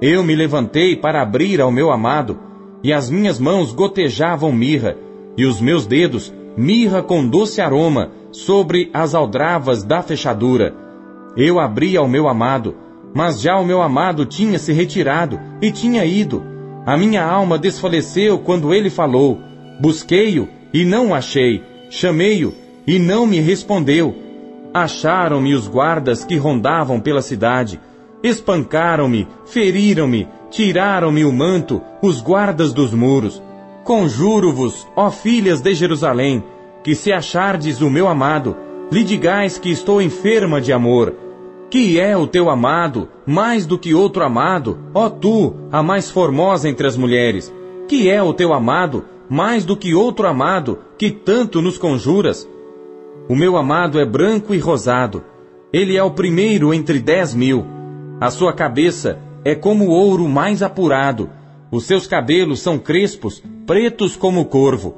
Eu 0.00 0.24
me 0.24 0.34
levantei 0.34 0.96
para 0.96 1.22
abrir 1.22 1.60
ao 1.60 1.70
meu 1.70 1.90
amado, 1.90 2.38
e 2.82 2.92
as 2.92 3.08
minhas 3.08 3.38
mãos 3.38 3.72
gotejavam 3.72 4.50
mirra, 4.52 4.96
e 5.36 5.44
os 5.44 5.60
meus 5.60 5.86
dedos 5.86 6.32
mirra 6.56 7.02
com 7.02 7.26
doce 7.26 7.60
aroma 7.60 8.10
sobre 8.30 8.90
as 8.92 9.14
aldravas 9.14 9.82
da 9.82 10.02
fechadura. 10.02 10.74
Eu 11.36 11.58
abri 11.58 11.96
ao 11.96 12.08
meu 12.08 12.28
amado, 12.28 12.74
mas 13.14 13.40
já 13.40 13.58
o 13.58 13.64
meu 13.64 13.82
amado 13.82 14.24
tinha 14.24 14.58
se 14.58 14.72
retirado 14.72 15.38
e 15.60 15.70
tinha 15.70 16.04
ido. 16.04 16.42
A 16.84 16.96
minha 16.96 17.24
alma 17.24 17.58
desfaleceu 17.58 18.38
quando 18.38 18.74
ele 18.74 18.90
falou. 18.90 19.38
Busquei-o 19.80 20.48
e 20.72 20.84
não 20.84 21.08
o 21.08 21.14
achei. 21.14 21.62
Chamei-o 21.90 22.52
e 22.86 22.98
não 22.98 23.26
me 23.26 23.38
respondeu. 23.38 24.14
Acharam-me 24.74 25.54
os 25.54 25.68
guardas 25.68 26.24
que 26.24 26.36
rondavam 26.36 26.98
pela 26.98 27.22
cidade. 27.22 27.78
Espancaram-me, 28.22 29.28
feriram-me, 29.44 30.26
tiraram-me 30.50 31.24
o 31.24 31.32
manto, 31.32 31.82
os 32.00 32.20
guardas 32.20 32.72
dos 32.72 32.94
muros. 32.94 33.42
Conjuro-vos, 33.84 34.86
ó 34.94 35.10
filhas 35.10 35.60
de 35.60 35.74
Jerusalém, 35.74 36.44
que 36.84 36.94
se 36.94 37.12
achardes 37.12 37.80
o 37.80 37.90
meu 37.90 38.06
amado, 38.06 38.56
lhe 38.92 39.02
digais 39.02 39.58
que 39.58 39.70
estou 39.70 40.00
enferma 40.00 40.60
de 40.60 40.72
amor. 40.72 41.14
Que 41.68 41.98
é 41.98 42.16
o 42.16 42.26
teu 42.26 42.48
amado, 42.48 43.08
mais 43.26 43.66
do 43.66 43.78
que 43.78 43.92
outro 43.92 44.22
amado, 44.22 44.78
ó 44.94 45.08
tu, 45.08 45.54
a 45.72 45.82
mais 45.82 46.10
formosa 46.10 46.68
entre 46.68 46.86
as 46.86 46.96
mulheres? 46.96 47.52
Que 47.88 48.08
é 48.08 48.22
o 48.22 48.32
teu 48.32 48.52
amado, 48.52 49.04
mais 49.28 49.64
do 49.64 49.76
que 49.76 49.94
outro 49.94 50.28
amado, 50.28 50.78
que 50.96 51.10
tanto 51.10 51.60
nos 51.60 51.76
conjuras? 51.76 52.48
O 53.28 53.34
meu 53.34 53.56
amado 53.56 53.98
é 53.98 54.04
branco 54.04 54.54
e 54.54 54.58
rosado. 54.58 55.24
Ele 55.72 55.96
é 55.96 56.02
o 56.02 56.10
primeiro 56.10 56.72
entre 56.74 57.00
dez 57.00 57.34
mil. 57.34 57.64
A 58.20 58.30
sua 58.30 58.52
cabeça 58.52 59.18
é 59.44 59.54
como 59.54 59.88
ouro 59.88 60.28
mais 60.28 60.62
apurado. 60.62 61.30
Os 61.70 61.86
seus 61.86 62.06
cabelos 62.06 62.60
são 62.60 62.78
crespos, 62.78 63.42
pretos 63.72 64.16
como 64.16 64.42
o 64.42 64.44
corvo. 64.44 64.94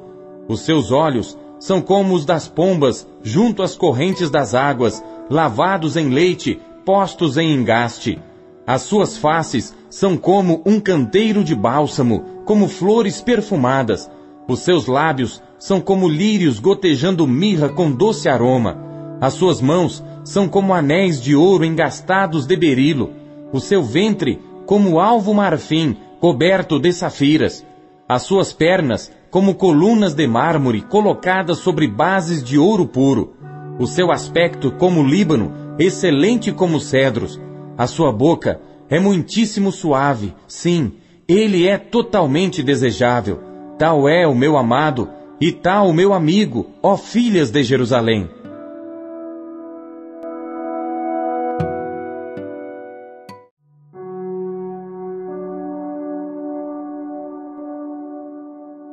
Os 0.49 0.59
seus 0.59 0.91
olhos 0.91 1.37
são 1.61 1.79
como 1.79 2.13
os 2.13 2.25
das 2.25 2.49
pombas 2.49 3.07
junto 3.23 3.63
às 3.63 3.77
correntes 3.77 4.29
das 4.29 4.53
águas, 4.53 5.01
lavados 5.29 5.95
em 5.95 6.09
leite, 6.09 6.59
postos 6.83 7.37
em 7.37 7.53
engaste. 7.53 8.19
As 8.67 8.81
suas 8.81 9.17
faces 9.17 9.73
são 9.89 10.17
como 10.17 10.61
um 10.65 10.77
canteiro 10.77 11.41
de 11.41 11.55
bálsamo, 11.55 12.25
como 12.43 12.67
flores 12.67 13.21
perfumadas. 13.21 14.11
Os 14.45 14.59
seus 14.59 14.87
lábios 14.87 15.41
são 15.57 15.79
como 15.79 16.09
lírios 16.09 16.59
gotejando 16.59 17.25
mirra 17.25 17.69
com 17.69 17.89
doce 17.89 18.27
aroma. 18.27 18.77
As 19.21 19.35
suas 19.35 19.61
mãos 19.61 20.03
são 20.25 20.49
como 20.49 20.73
anéis 20.73 21.21
de 21.21 21.33
ouro 21.33 21.63
engastados 21.63 22.45
de 22.45 22.57
berilo. 22.57 23.13
O 23.53 23.61
seu 23.61 23.81
ventre 23.81 24.37
como 24.65 24.99
alvo 24.99 25.33
marfim, 25.33 25.95
coberto 26.19 26.77
de 26.77 26.91
safiras. 26.91 27.65
As 28.07 28.21
suas 28.21 28.53
pernas 28.53 29.11
como 29.31 29.55
colunas 29.55 30.13
de 30.13 30.27
mármore 30.27 30.81
colocadas 30.81 31.57
sobre 31.57 31.87
bases 31.87 32.43
de 32.43 32.55
ouro 32.55 32.85
puro. 32.85 33.33
O 33.79 33.87
seu 33.87 34.11
aspecto 34.11 34.71
como 34.71 35.03
Líbano, 35.03 35.51
excelente 35.79 36.51
como 36.51 36.79
cedros. 36.79 37.41
A 37.75 37.87
sua 37.87 38.11
boca 38.11 38.61
é 38.89 38.99
muitíssimo 38.99 39.71
suave, 39.71 40.35
sim, 40.47 40.93
ele 41.27 41.67
é 41.67 41.79
totalmente 41.79 42.61
desejável. 42.61 43.39
Tal 43.79 44.07
é 44.07 44.27
o 44.27 44.35
meu 44.35 44.55
amado, 44.55 45.09
e 45.41 45.51
tal 45.51 45.89
o 45.89 45.93
meu 45.93 46.13
amigo, 46.13 46.67
ó 46.83 46.95
filhas 46.95 47.49
de 47.49 47.63
Jerusalém. 47.63 48.29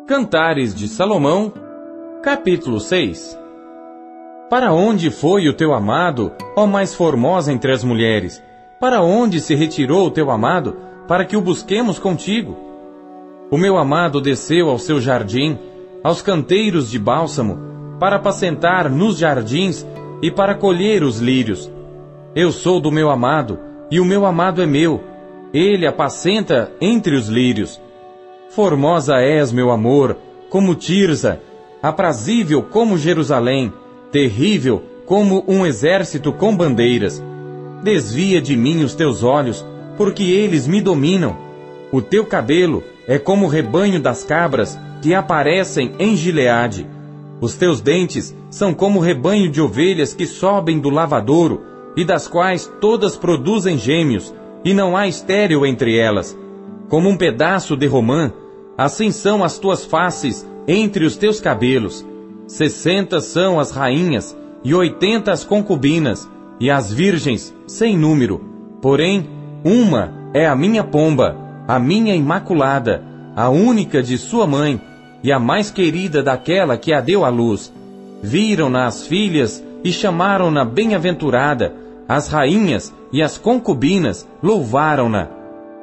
Cantares 0.04 0.74
de 0.74 0.88
Salomão, 0.88 1.52
capítulo 2.24 2.80
6 2.80 3.38
Para 4.50 4.72
onde 4.72 5.12
foi 5.12 5.48
o 5.48 5.54
teu 5.54 5.72
amado, 5.72 6.32
ó 6.56 6.66
mais 6.66 6.92
formosa 6.92 7.52
entre 7.52 7.70
as 7.70 7.84
mulheres? 7.84 8.42
Para 8.80 9.00
onde 9.00 9.40
se 9.40 9.54
retirou 9.54 10.08
o 10.08 10.10
teu 10.10 10.28
amado, 10.28 10.76
para 11.06 11.24
que 11.24 11.36
o 11.36 11.40
busquemos 11.40 12.00
contigo? 12.00 12.58
O 13.48 13.56
meu 13.56 13.78
amado 13.78 14.20
desceu 14.20 14.68
ao 14.68 14.78
seu 14.78 15.00
jardim, 15.00 15.56
aos 16.02 16.20
canteiros 16.20 16.90
de 16.90 16.98
bálsamo, 16.98 17.58
para 18.00 18.16
apacentar 18.16 18.90
nos 18.90 19.18
jardins 19.18 19.86
e 20.20 20.32
para 20.32 20.56
colher 20.56 21.04
os 21.04 21.20
lírios. 21.20 21.70
Eu 22.34 22.50
sou 22.50 22.80
do 22.80 22.90
meu 22.90 23.08
amado, 23.08 23.56
e 23.88 24.00
o 24.00 24.04
meu 24.04 24.26
amado 24.26 24.60
é 24.60 24.66
meu. 24.66 25.00
Ele 25.54 25.86
apacenta 25.86 26.72
entre 26.80 27.14
os 27.14 27.28
lírios. 27.28 27.80
Formosa 28.54 29.16
és, 29.16 29.50
meu 29.50 29.70
amor, 29.70 30.18
como 30.50 30.74
Tirza, 30.74 31.40
aprazível 31.82 32.62
como 32.62 32.98
Jerusalém, 32.98 33.72
terrível 34.10 34.82
como 35.06 35.42
um 35.48 35.64
exército 35.64 36.30
com 36.34 36.54
bandeiras. 36.54 37.24
Desvia 37.82 38.42
de 38.42 38.54
mim 38.54 38.84
os 38.84 38.94
teus 38.94 39.22
olhos, 39.22 39.64
porque 39.96 40.24
eles 40.24 40.66
me 40.66 40.82
dominam. 40.82 41.34
O 41.90 42.02
teu 42.02 42.26
cabelo 42.26 42.84
é 43.08 43.18
como 43.18 43.46
o 43.46 43.48
rebanho 43.48 43.98
das 43.98 44.22
cabras, 44.22 44.78
que 45.00 45.14
aparecem 45.14 45.94
em 45.98 46.14
Gileade. 46.14 46.86
Os 47.40 47.54
teus 47.54 47.80
dentes 47.80 48.36
são 48.50 48.74
como 48.74 48.98
o 48.98 49.02
rebanho 49.02 49.50
de 49.50 49.62
ovelhas 49.62 50.12
que 50.12 50.26
sobem 50.26 50.78
do 50.78 50.90
lavadouro, 50.90 51.62
e 51.96 52.04
das 52.04 52.28
quais 52.28 52.70
todas 52.82 53.16
produzem 53.16 53.78
gêmeos, 53.78 54.34
e 54.62 54.74
não 54.74 54.94
há 54.94 55.08
estéril 55.08 55.64
entre 55.64 55.96
elas. 55.96 56.38
Como 56.90 57.08
um 57.08 57.16
pedaço 57.16 57.74
de 57.74 57.86
romã, 57.86 58.30
assim 58.76 59.10
são 59.10 59.44
as 59.44 59.58
tuas 59.58 59.84
faces 59.84 60.46
entre 60.66 61.04
os 61.04 61.16
teus 61.16 61.40
cabelos. 61.40 62.04
Sessenta 62.46 63.20
são 63.20 63.58
as 63.58 63.70
rainhas, 63.70 64.36
e 64.64 64.74
oitenta 64.74 65.32
as 65.32 65.44
concubinas, 65.44 66.28
e 66.60 66.70
as 66.70 66.92
virgens, 66.92 67.54
sem 67.66 67.96
número. 67.96 68.40
Porém, 68.80 69.28
uma 69.64 70.12
é 70.34 70.46
a 70.46 70.54
minha 70.54 70.84
pomba, 70.84 71.36
a 71.66 71.78
minha 71.78 72.14
imaculada, 72.14 73.02
a 73.34 73.48
única 73.48 74.02
de 74.02 74.18
sua 74.18 74.46
mãe, 74.46 74.80
e 75.22 75.32
a 75.32 75.38
mais 75.38 75.70
querida 75.70 76.22
daquela 76.22 76.76
que 76.76 76.92
a 76.92 77.00
deu 77.00 77.24
à 77.24 77.28
luz. 77.28 77.72
Viram-na 78.22 78.86
as 78.86 79.06
filhas 79.06 79.62
e 79.84 79.92
chamaram-na 79.92 80.64
bem-aventurada, 80.64 81.74
as 82.08 82.28
rainhas 82.28 82.92
e 83.12 83.22
as 83.22 83.38
concubinas 83.38 84.28
louvaram-na. 84.42 85.41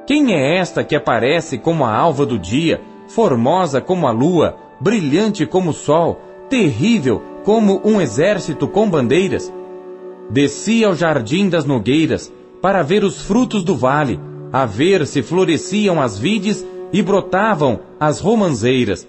Quem 0.09 0.33
é 0.33 0.57
esta 0.57 0.83
que 0.83 0.95
aparece 0.95 1.59
como 1.59 1.85
a 1.85 1.95
alva 1.95 2.25
do 2.25 2.39
dia, 2.39 2.81
formosa 3.07 3.79
como 3.79 4.07
a 4.07 4.11
lua, 4.11 4.57
brilhante 4.81 5.45
como 5.45 5.69
o 5.69 5.73
sol, 5.73 6.19
terrível 6.49 7.21
como 7.43 7.79
um 7.85 8.01
exército 8.01 8.67
com 8.67 8.89
bandeiras? 8.89 9.53
Desci 10.27 10.83
ao 10.83 10.95
jardim 10.95 11.47
das 11.47 11.63
nogueiras 11.63 12.33
para 12.59 12.81
ver 12.81 13.03
os 13.03 13.21
frutos 13.21 13.63
do 13.63 13.75
vale, 13.75 14.19
a 14.51 14.65
ver 14.65 15.05
se 15.05 15.21
floresciam 15.21 16.01
as 16.01 16.17
vides 16.17 16.65
e 16.91 17.03
brotavam 17.03 17.79
as 17.99 18.19
romanzeiras. 18.19 19.07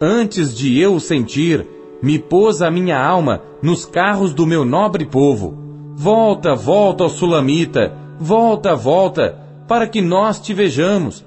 Antes 0.00 0.52
de 0.52 0.76
eu 0.76 0.96
o 0.96 1.00
sentir, 1.00 1.64
me 2.02 2.18
pôs 2.18 2.62
a 2.62 2.68
minha 2.68 3.00
alma 3.00 3.42
nos 3.62 3.86
carros 3.86 4.34
do 4.34 4.44
meu 4.44 4.64
nobre 4.64 5.06
povo. 5.06 5.56
Volta, 5.94 6.52
volta, 6.52 7.04
ó 7.04 7.08
Sulamita, 7.08 7.96
volta, 8.18 8.74
volta, 8.74 9.41
para 9.66 9.86
que 9.86 10.00
nós 10.00 10.40
te 10.40 10.52
vejamos. 10.54 11.24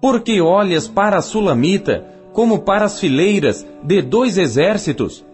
Porque 0.00 0.40
olhas 0.40 0.88
para 0.88 1.18
a 1.18 1.22
Sulamita 1.22 2.04
como 2.32 2.60
para 2.60 2.86
as 2.86 2.98
fileiras 2.98 3.66
de 3.82 4.02
dois 4.02 4.38
exércitos? 4.38 5.24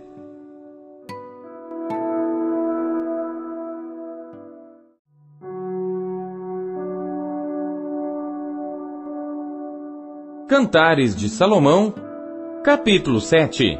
Cantares 10.48 11.14
de 11.14 11.28
Salomão, 11.28 11.94
capítulo 12.64 13.20
7 13.20 13.78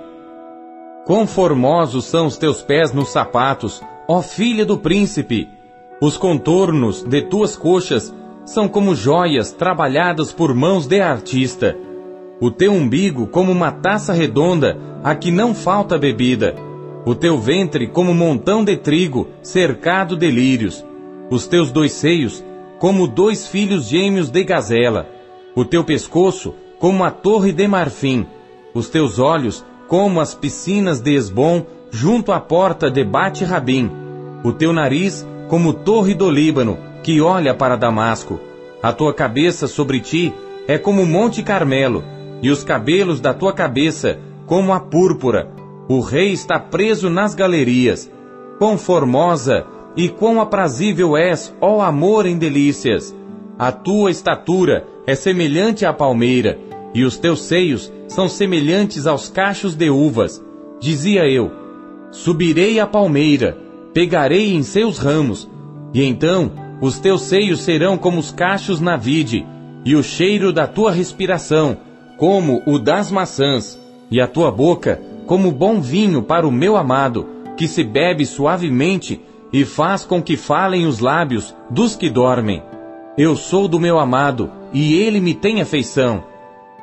Conformosos 1.09 2.05
são 2.05 2.27
os 2.27 2.37
teus 2.37 2.61
pés 2.61 2.93
nos 2.93 3.09
sapatos, 3.09 3.83
ó 4.07 4.21
filha 4.21 4.67
do 4.67 4.77
príncipe. 4.77 5.49
Os 6.03 6.19
contornos 6.19 7.03
de 7.03 7.23
tuas 7.23 7.57
coxas 7.57 8.15
são 8.53 8.69
como 8.69 8.95
joias 8.95 9.53
trabalhadas 9.53 10.33
por 10.33 10.55
mãos 10.55 10.87
de 10.87 11.01
artista. 11.01 11.77
O 12.41 12.51
teu 12.51 12.73
umbigo 12.73 13.27
como 13.27 13.53
uma 13.53 13.71
taça 13.71 14.13
redonda, 14.13 14.79
a 15.03 15.15
que 15.15 15.31
não 15.31 15.55
falta 15.55 15.99
bebida. 15.99 16.55
O 17.05 17.15
teu 17.15 17.39
ventre 17.39 17.87
como 17.87 18.15
montão 18.15 18.65
de 18.65 18.77
trigo, 18.77 19.29
cercado 19.43 20.17
de 20.17 20.31
lírios. 20.31 20.85
Os 21.31 21.47
teus 21.47 21.71
dois 21.71 21.93
seios 21.93 22.45
como 22.79 23.09
dois 23.09 23.49
filhos 23.49 23.89
gêmeos 23.89 24.31
de 24.31 24.45
gazela 24.45 25.19
o 25.59 25.65
teu 25.65 25.83
pescoço 25.83 26.55
como 26.79 27.03
a 27.03 27.11
torre 27.11 27.53
de 27.53 27.67
marfim, 27.67 28.25
os 28.73 28.89
teus 28.89 29.19
olhos 29.19 29.65
como 29.89 30.21
as 30.21 30.33
piscinas 30.33 31.01
de 31.01 31.17
Esbom 31.17 31.67
junto 31.91 32.31
à 32.31 32.39
porta 32.39 32.89
de 32.89 33.03
Bate-Rabim, 33.03 33.91
o 34.45 34.53
teu 34.53 34.73
nariz 34.73 35.27
como 35.49 35.75
torre 35.75 36.15
do 36.15 36.31
Líbano, 36.31 36.79
que 37.03 37.21
olha 37.21 37.55
para 37.55 37.77
Damasco. 37.77 38.41
A 38.83 38.93
tua 38.93 39.13
cabeça 39.13 39.67
sobre 39.67 40.01
ti 40.01 40.33
é 40.67 40.79
como 40.79 41.03
o 41.03 41.07
Monte 41.07 41.43
Carmelo, 41.43 42.05
e 42.43 42.51
os 42.51 42.63
cabelos 42.63 43.21
da 43.21 43.35
tua 43.35 43.53
cabeça 43.53 44.19
como 44.47 44.73
a 44.73 44.81
púrpura. 44.81 45.51
O 45.89 46.01
rei 46.01 46.33
está 46.33 46.59
preso 46.59 47.09
nas 47.09 47.35
galerias. 47.35 48.11
Quão 48.59 48.77
formosa 48.77 49.67
e 49.97 50.09
quão 50.09 50.41
aprazível 50.41 51.17
és, 51.17 51.55
ó 51.61 51.81
amor 51.81 52.27
em 52.27 52.37
delícias! 52.37 53.15
A 53.59 53.73
tua 53.73 54.11
estatura 54.11 54.87
é 55.07 55.15
semelhante 55.15 55.85
à 55.85 55.93
palmeira, 55.93 56.59
e 56.95 57.05
os 57.05 57.17
teus 57.17 57.43
seios 57.43 57.93
são 58.07 58.29
semelhantes 58.29 59.07
aos 59.07 59.29
cachos 59.29 59.75
de 59.75 59.91
uvas. 59.91 60.45
Dizia 60.81 61.29
eu: 61.29 61.51
Subirei 62.11 62.79
à 62.79 62.87
palmeira, 62.87 63.59
pegarei 63.93 64.55
em 64.55 64.63
seus 64.63 64.99
ramos, 64.99 65.51
e 65.93 66.05
então 66.05 66.53
os 66.81 66.99
teus 66.99 67.23
seios 67.23 67.61
serão 67.61 67.99
como 67.99 68.19
os 68.19 68.31
cachos 68.31 68.81
na 68.81 68.97
vide, 68.97 69.47
e 69.85 69.97
o 69.97 70.03
cheiro 70.03 70.53
da 70.53 70.67
tua 70.67 70.93
respiração, 70.93 71.77
como 72.17 72.63
o 72.67 72.79
das 72.79 73.11
maçãs, 73.11 73.79
e 74.11 74.21
a 74.21 74.27
tua 74.27 74.51
boca, 74.51 75.01
como 75.27 75.53
bom 75.53 75.81
vinho 75.81 76.23
para 76.23 76.47
o 76.47 76.53
meu 76.53 76.77
amado, 76.77 77.27
que 77.57 77.67
se 77.67 77.83
bebe 77.83 78.25
suavemente 78.25 79.21
e 79.53 79.65
faz 79.65 80.05
com 80.05 80.23
que 80.23 80.37
falem 80.37 80.87
os 80.87 81.01
lábios 81.01 81.55
dos 81.71 81.97
que 81.97 82.09
dormem. 82.09 82.63
Eu 83.17 83.35
sou 83.35 83.67
do 83.67 83.81
meu 83.81 83.99
amado, 83.99 84.51
e 84.73 84.95
ele 84.95 85.21
me 85.21 85.35
tem 85.35 85.61
afeição. 85.61 86.23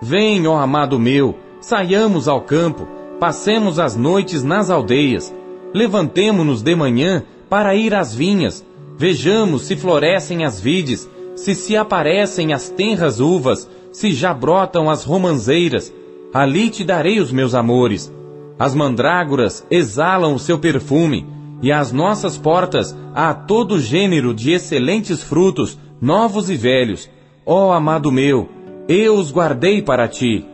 Vem, 0.02 0.46
ó 0.48 0.58
amado 0.58 1.00
meu, 1.00 1.36
saiamos 1.62 2.28
ao 2.28 2.42
campo, 2.42 2.88
passemos 3.20 3.80
as 3.80 3.96
noites 3.96 4.44
nas 4.44 4.70
aldeias, 4.70 5.34
levantemo-nos 5.74 6.62
de 6.62 6.75
manhã 6.75 7.24
para 7.50 7.75
ir 7.75 7.94
às 7.94 8.14
vinhas, 8.14 8.66
vejamos 8.98 9.64
se 9.64 9.75
florescem 9.75 10.44
as 10.46 10.60
vides, 10.60 11.10
se 11.36 11.54
se 11.54 11.75
aparecem 11.75 12.54
as 12.54 12.70
tenras 12.70 13.20
uvas, 13.20 13.70
se 13.92 14.14
já 14.14 14.34
brotam 14.34 14.90
as 14.90 15.04
romanzeiras, 15.04 15.94
ali 16.34 16.70
te 16.70 16.84
darei 16.84 17.20
os 17.20 17.32
meus 17.32 17.54
amores. 17.54 18.12
As 18.58 18.74
mandrágoras 18.74 19.66
exalam 19.70 20.34
o 20.34 20.40
seu 20.40 20.58
perfume, 20.58 21.27
e 21.62 21.72
às 21.72 21.92
nossas 21.92 22.38
portas 22.38 22.96
há 23.14 23.34
todo 23.34 23.79
gênero 23.79 24.34
de 24.34 24.51
excelentes 24.51 25.24
frutos, 25.24 25.77
novos 26.01 26.50
e 26.50 26.55
velhos. 26.55 27.10
Ó 27.46 27.70
oh, 27.70 27.72
amado 27.72 28.12
meu, 28.12 28.50
eu 28.88 29.16
os 29.16 29.31
guardei 29.31 29.81
para 29.81 30.08
ti. 30.08 30.46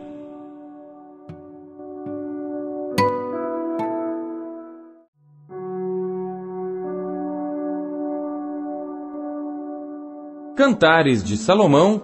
Cantares 10.54 11.24
de 11.24 11.38
Salomão, 11.38 12.02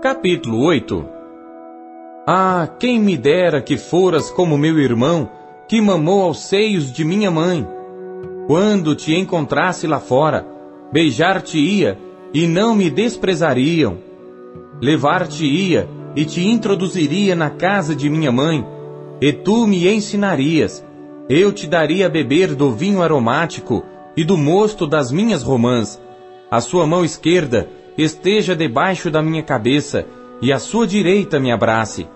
capítulo 0.00 0.64
8 0.66 1.04
Ah, 2.24 2.68
quem 2.78 3.00
me 3.00 3.16
dera 3.16 3.60
que 3.60 3.76
foras 3.76 4.30
como 4.30 4.56
meu 4.56 4.78
irmão, 4.78 5.28
que 5.66 5.80
mamou 5.80 6.22
aos 6.22 6.44
seios 6.44 6.92
de 6.92 7.04
minha 7.04 7.28
mãe. 7.28 7.66
Quando 8.46 8.94
te 8.94 9.16
encontrasse 9.16 9.88
lá 9.88 9.98
fora, 9.98 10.46
beijar-te-ia 10.92 11.98
e 12.32 12.46
não 12.46 12.72
me 12.76 12.88
desprezariam. 12.88 13.98
Levar-te-ia 14.80 15.88
e 16.14 16.24
te 16.24 16.46
introduziria 16.46 17.34
na 17.34 17.50
casa 17.50 17.96
de 17.96 18.08
minha 18.08 18.30
mãe, 18.30 18.64
e 19.20 19.32
tu 19.32 19.66
me 19.66 19.88
ensinarias. 19.92 20.84
Eu 21.28 21.50
te 21.50 21.66
daria 21.66 22.06
a 22.06 22.08
beber 22.08 22.54
do 22.54 22.70
vinho 22.70 23.02
aromático 23.02 23.82
e 24.16 24.22
do 24.22 24.36
mosto 24.36 24.86
das 24.86 25.10
minhas 25.10 25.42
romãs. 25.42 26.00
A 26.52 26.60
sua 26.60 26.86
mão 26.86 27.04
esquerda 27.04 27.68
esteja 27.98 28.54
debaixo 28.54 29.10
da 29.10 29.20
minha 29.20 29.42
cabeça, 29.42 30.06
e 30.40 30.52
a 30.52 30.60
sua 30.60 30.86
direita 30.86 31.40
me 31.40 31.50
abrace. 31.50 32.06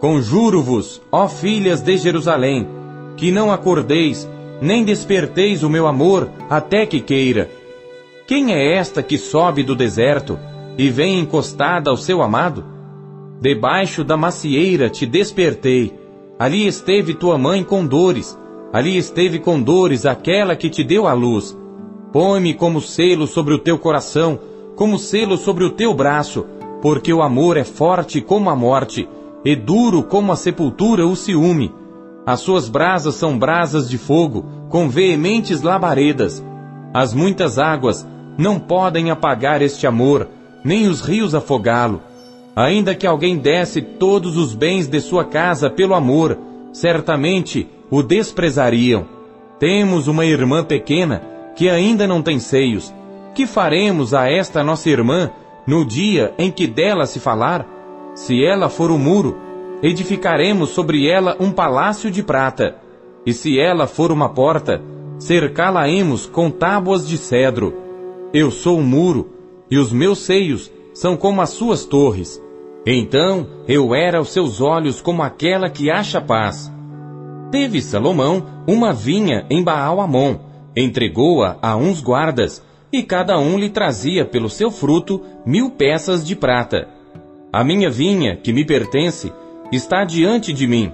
Conjuro-vos, 0.00 1.00
ó 1.12 1.28
filhas 1.28 1.80
de 1.80 1.96
Jerusalém, 1.96 2.66
que 3.16 3.30
não 3.30 3.52
acordeis, 3.52 4.28
nem 4.60 4.82
desperteis 4.82 5.62
o 5.62 5.70
meu 5.70 5.86
amor 5.86 6.30
até 6.50 6.84
que 6.86 7.00
queira 7.00 7.48
quem 8.26 8.54
é 8.54 8.74
esta 8.74 9.02
que 9.02 9.18
sobe 9.18 9.62
do 9.62 9.76
deserto 9.76 10.38
e 10.78 10.88
vem 10.88 11.18
encostada 11.18 11.90
ao 11.90 11.96
seu 11.96 12.22
amado? 12.22 12.64
Debaixo 13.38 14.02
da 14.02 14.16
macieira 14.16 14.88
te 14.88 15.04
despertei. 15.04 15.92
Ali 16.38 16.66
esteve 16.66 17.12
tua 17.12 17.36
mãe 17.36 17.62
com 17.62 17.86
dores. 17.86 18.38
Ali 18.72 18.96
esteve 18.96 19.38
com 19.38 19.60
dores 19.60 20.06
aquela 20.06 20.56
que 20.56 20.70
te 20.70 20.82
deu 20.82 21.06
a 21.06 21.12
luz. 21.12 21.54
Põe-me 22.14 22.54
como 22.54 22.80
selo 22.80 23.26
sobre 23.26 23.54
o 23.54 23.58
teu 23.58 23.76
coração, 23.76 24.38
como 24.76 25.00
selo 25.00 25.36
sobre 25.36 25.64
o 25.64 25.70
teu 25.70 25.92
braço, 25.92 26.46
porque 26.80 27.12
o 27.12 27.20
amor 27.20 27.56
é 27.56 27.64
forte 27.64 28.20
como 28.20 28.48
a 28.48 28.54
morte, 28.54 29.08
e 29.44 29.56
duro 29.56 30.00
como 30.04 30.30
a 30.30 30.36
sepultura 30.36 31.04
o 31.04 31.16
ciúme. 31.16 31.74
As 32.24 32.38
suas 32.38 32.68
brasas 32.68 33.16
são 33.16 33.36
brasas 33.36 33.90
de 33.90 33.98
fogo, 33.98 34.44
com 34.68 34.88
veementes 34.88 35.60
labaredas. 35.60 36.40
As 36.94 37.12
muitas 37.12 37.58
águas 37.58 38.06
não 38.38 38.60
podem 38.60 39.10
apagar 39.10 39.60
este 39.60 39.84
amor, 39.84 40.28
nem 40.62 40.86
os 40.86 41.00
rios 41.00 41.34
afogá-lo. 41.34 42.00
Ainda 42.54 42.94
que 42.94 43.08
alguém 43.08 43.38
desse 43.38 43.82
todos 43.82 44.36
os 44.36 44.54
bens 44.54 44.86
de 44.86 45.00
sua 45.00 45.24
casa 45.24 45.68
pelo 45.68 45.94
amor, 45.94 46.38
certamente 46.72 47.68
o 47.90 48.04
desprezariam. 48.04 49.04
Temos 49.58 50.06
uma 50.06 50.24
irmã 50.24 50.62
pequena 50.62 51.33
que 51.54 51.68
ainda 51.68 52.06
não 52.06 52.22
tem 52.22 52.38
seios. 52.38 52.92
Que 53.34 53.46
faremos 53.46 54.14
a 54.14 54.30
esta 54.30 54.62
nossa 54.62 54.88
irmã 54.88 55.30
no 55.66 55.84
dia 55.84 56.34
em 56.38 56.50
que 56.50 56.66
dela 56.66 57.06
se 57.06 57.18
falar? 57.18 57.66
Se 58.14 58.44
ela 58.44 58.68
for 58.68 58.90
o 58.90 58.98
muro, 58.98 59.36
edificaremos 59.82 60.70
sobre 60.70 61.08
ela 61.08 61.36
um 61.40 61.50
palácio 61.50 62.10
de 62.10 62.22
prata. 62.22 62.76
E 63.26 63.32
se 63.32 63.58
ela 63.58 63.86
for 63.86 64.12
uma 64.12 64.28
porta, 64.28 64.82
cercá-la-emos 65.18 66.26
com 66.26 66.50
tábuas 66.50 67.08
de 67.08 67.16
cedro. 67.16 67.74
Eu 68.32 68.50
sou 68.50 68.78
o 68.78 68.82
muro, 68.82 69.30
e 69.70 69.78
os 69.78 69.92
meus 69.92 70.20
seios 70.20 70.70
são 70.92 71.16
como 71.16 71.40
as 71.40 71.50
suas 71.50 71.84
torres. 71.84 72.40
Então 72.86 73.46
eu 73.66 73.94
era 73.94 74.18
aos 74.18 74.32
seus 74.32 74.60
olhos 74.60 75.00
como 75.00 75.22
aquela 75.22 75.70
que 75.70 75.90
acha 75.90 76.20
paz. 76.20 76.70
Teve 77.50 77.80
Salomão 77.80 78.44
uma 78.66 78.92
vinha 78.92 79.46
em 79.48 79.62
Baal-Amon, 79.62 80.38
entregou-a 80.76 81.56
a 81.62 81.76
uns 81.76 82.00
guardas, 82.00 82.62
e 82.92 83.02
cada 83.02 83.38
um 83.38 83.58
lhe 83.58 83.70
trazia 83.70 84.24
pelo 84.24 84.48
seu 84.48 84.70
fruto 84.70 85.20
mil 85.44 85.70
peças 85.70 86.24
de 86.24 86.36
prata. 86.36 86.88
A 87.52 87.64
minha 87.64 87.90
vinha, 87.90 88.36
que 88.36 88.52
me 88.52 88.64
pertence, 88.64 89.32
está 89.72 90.04
diante 90.04 90.52
de 90.52 90.66
mim. 90.66 90.92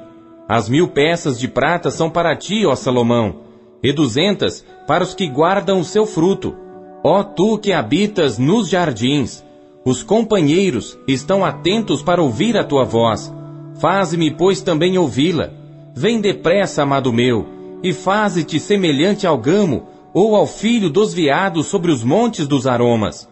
As 0.48 0.68
mil 0.68 0.88
peças 0.88 1.38
de 1.38 1.46
prata 1.46 1.90
são 1.90 2.10
para 2.10 2.34
ti, 2.36 2.64
ó 2.66 2.74
Salomão, 2.74 3.36
e 3.82 3.92
duzentas 3.92 4.64
para 4.86 5.04
os 5.04 5.14
que 5.14 5.26
guardam 5.26 5.80
o 5.80 5.84
seu 5.84 6.06
fruto 6.06 6.54
Ó 7.02 7.22
tu 7.22 7.56
que 7.56 7.72
habitas 7.72 8.38
nos 8.38 8.68
jardins, 8.68 9.42
os 9.84 10.02
companheiros 10.02 10.98
estão 11.08 11.42
atentos 11.44 12.02
para 12.02 12.22
ouvir 12.22 12.58
a 12.58 12.64
tua 12.64 12.84
voz. 12.84 13.32
Faze-me, 13.80 14.30
pois, 14.30 14.60
também 14.60 14.98
ouvi-la. 14.98 15.50
Vem 15.94 16.20
depressa, 16.20 16.82
amado 16.82 17.10
meu, 17.10 17.46
e 17.82 17.92
faze-te 17.92 18.58
semelhante 18.58 19.26
ao 19.26 19.38
gamo 19.38 19.86
ou 20.12 20.34
ao 20.34 20.46
filho 20.46 20.90
dos 20.90 21.14
veados 21.14 21.66
sobre 21.66 21.92
os 21.92 22.02
montes 22.02 22.46
dos 22.46 22.66
aromas. 22.66 23.29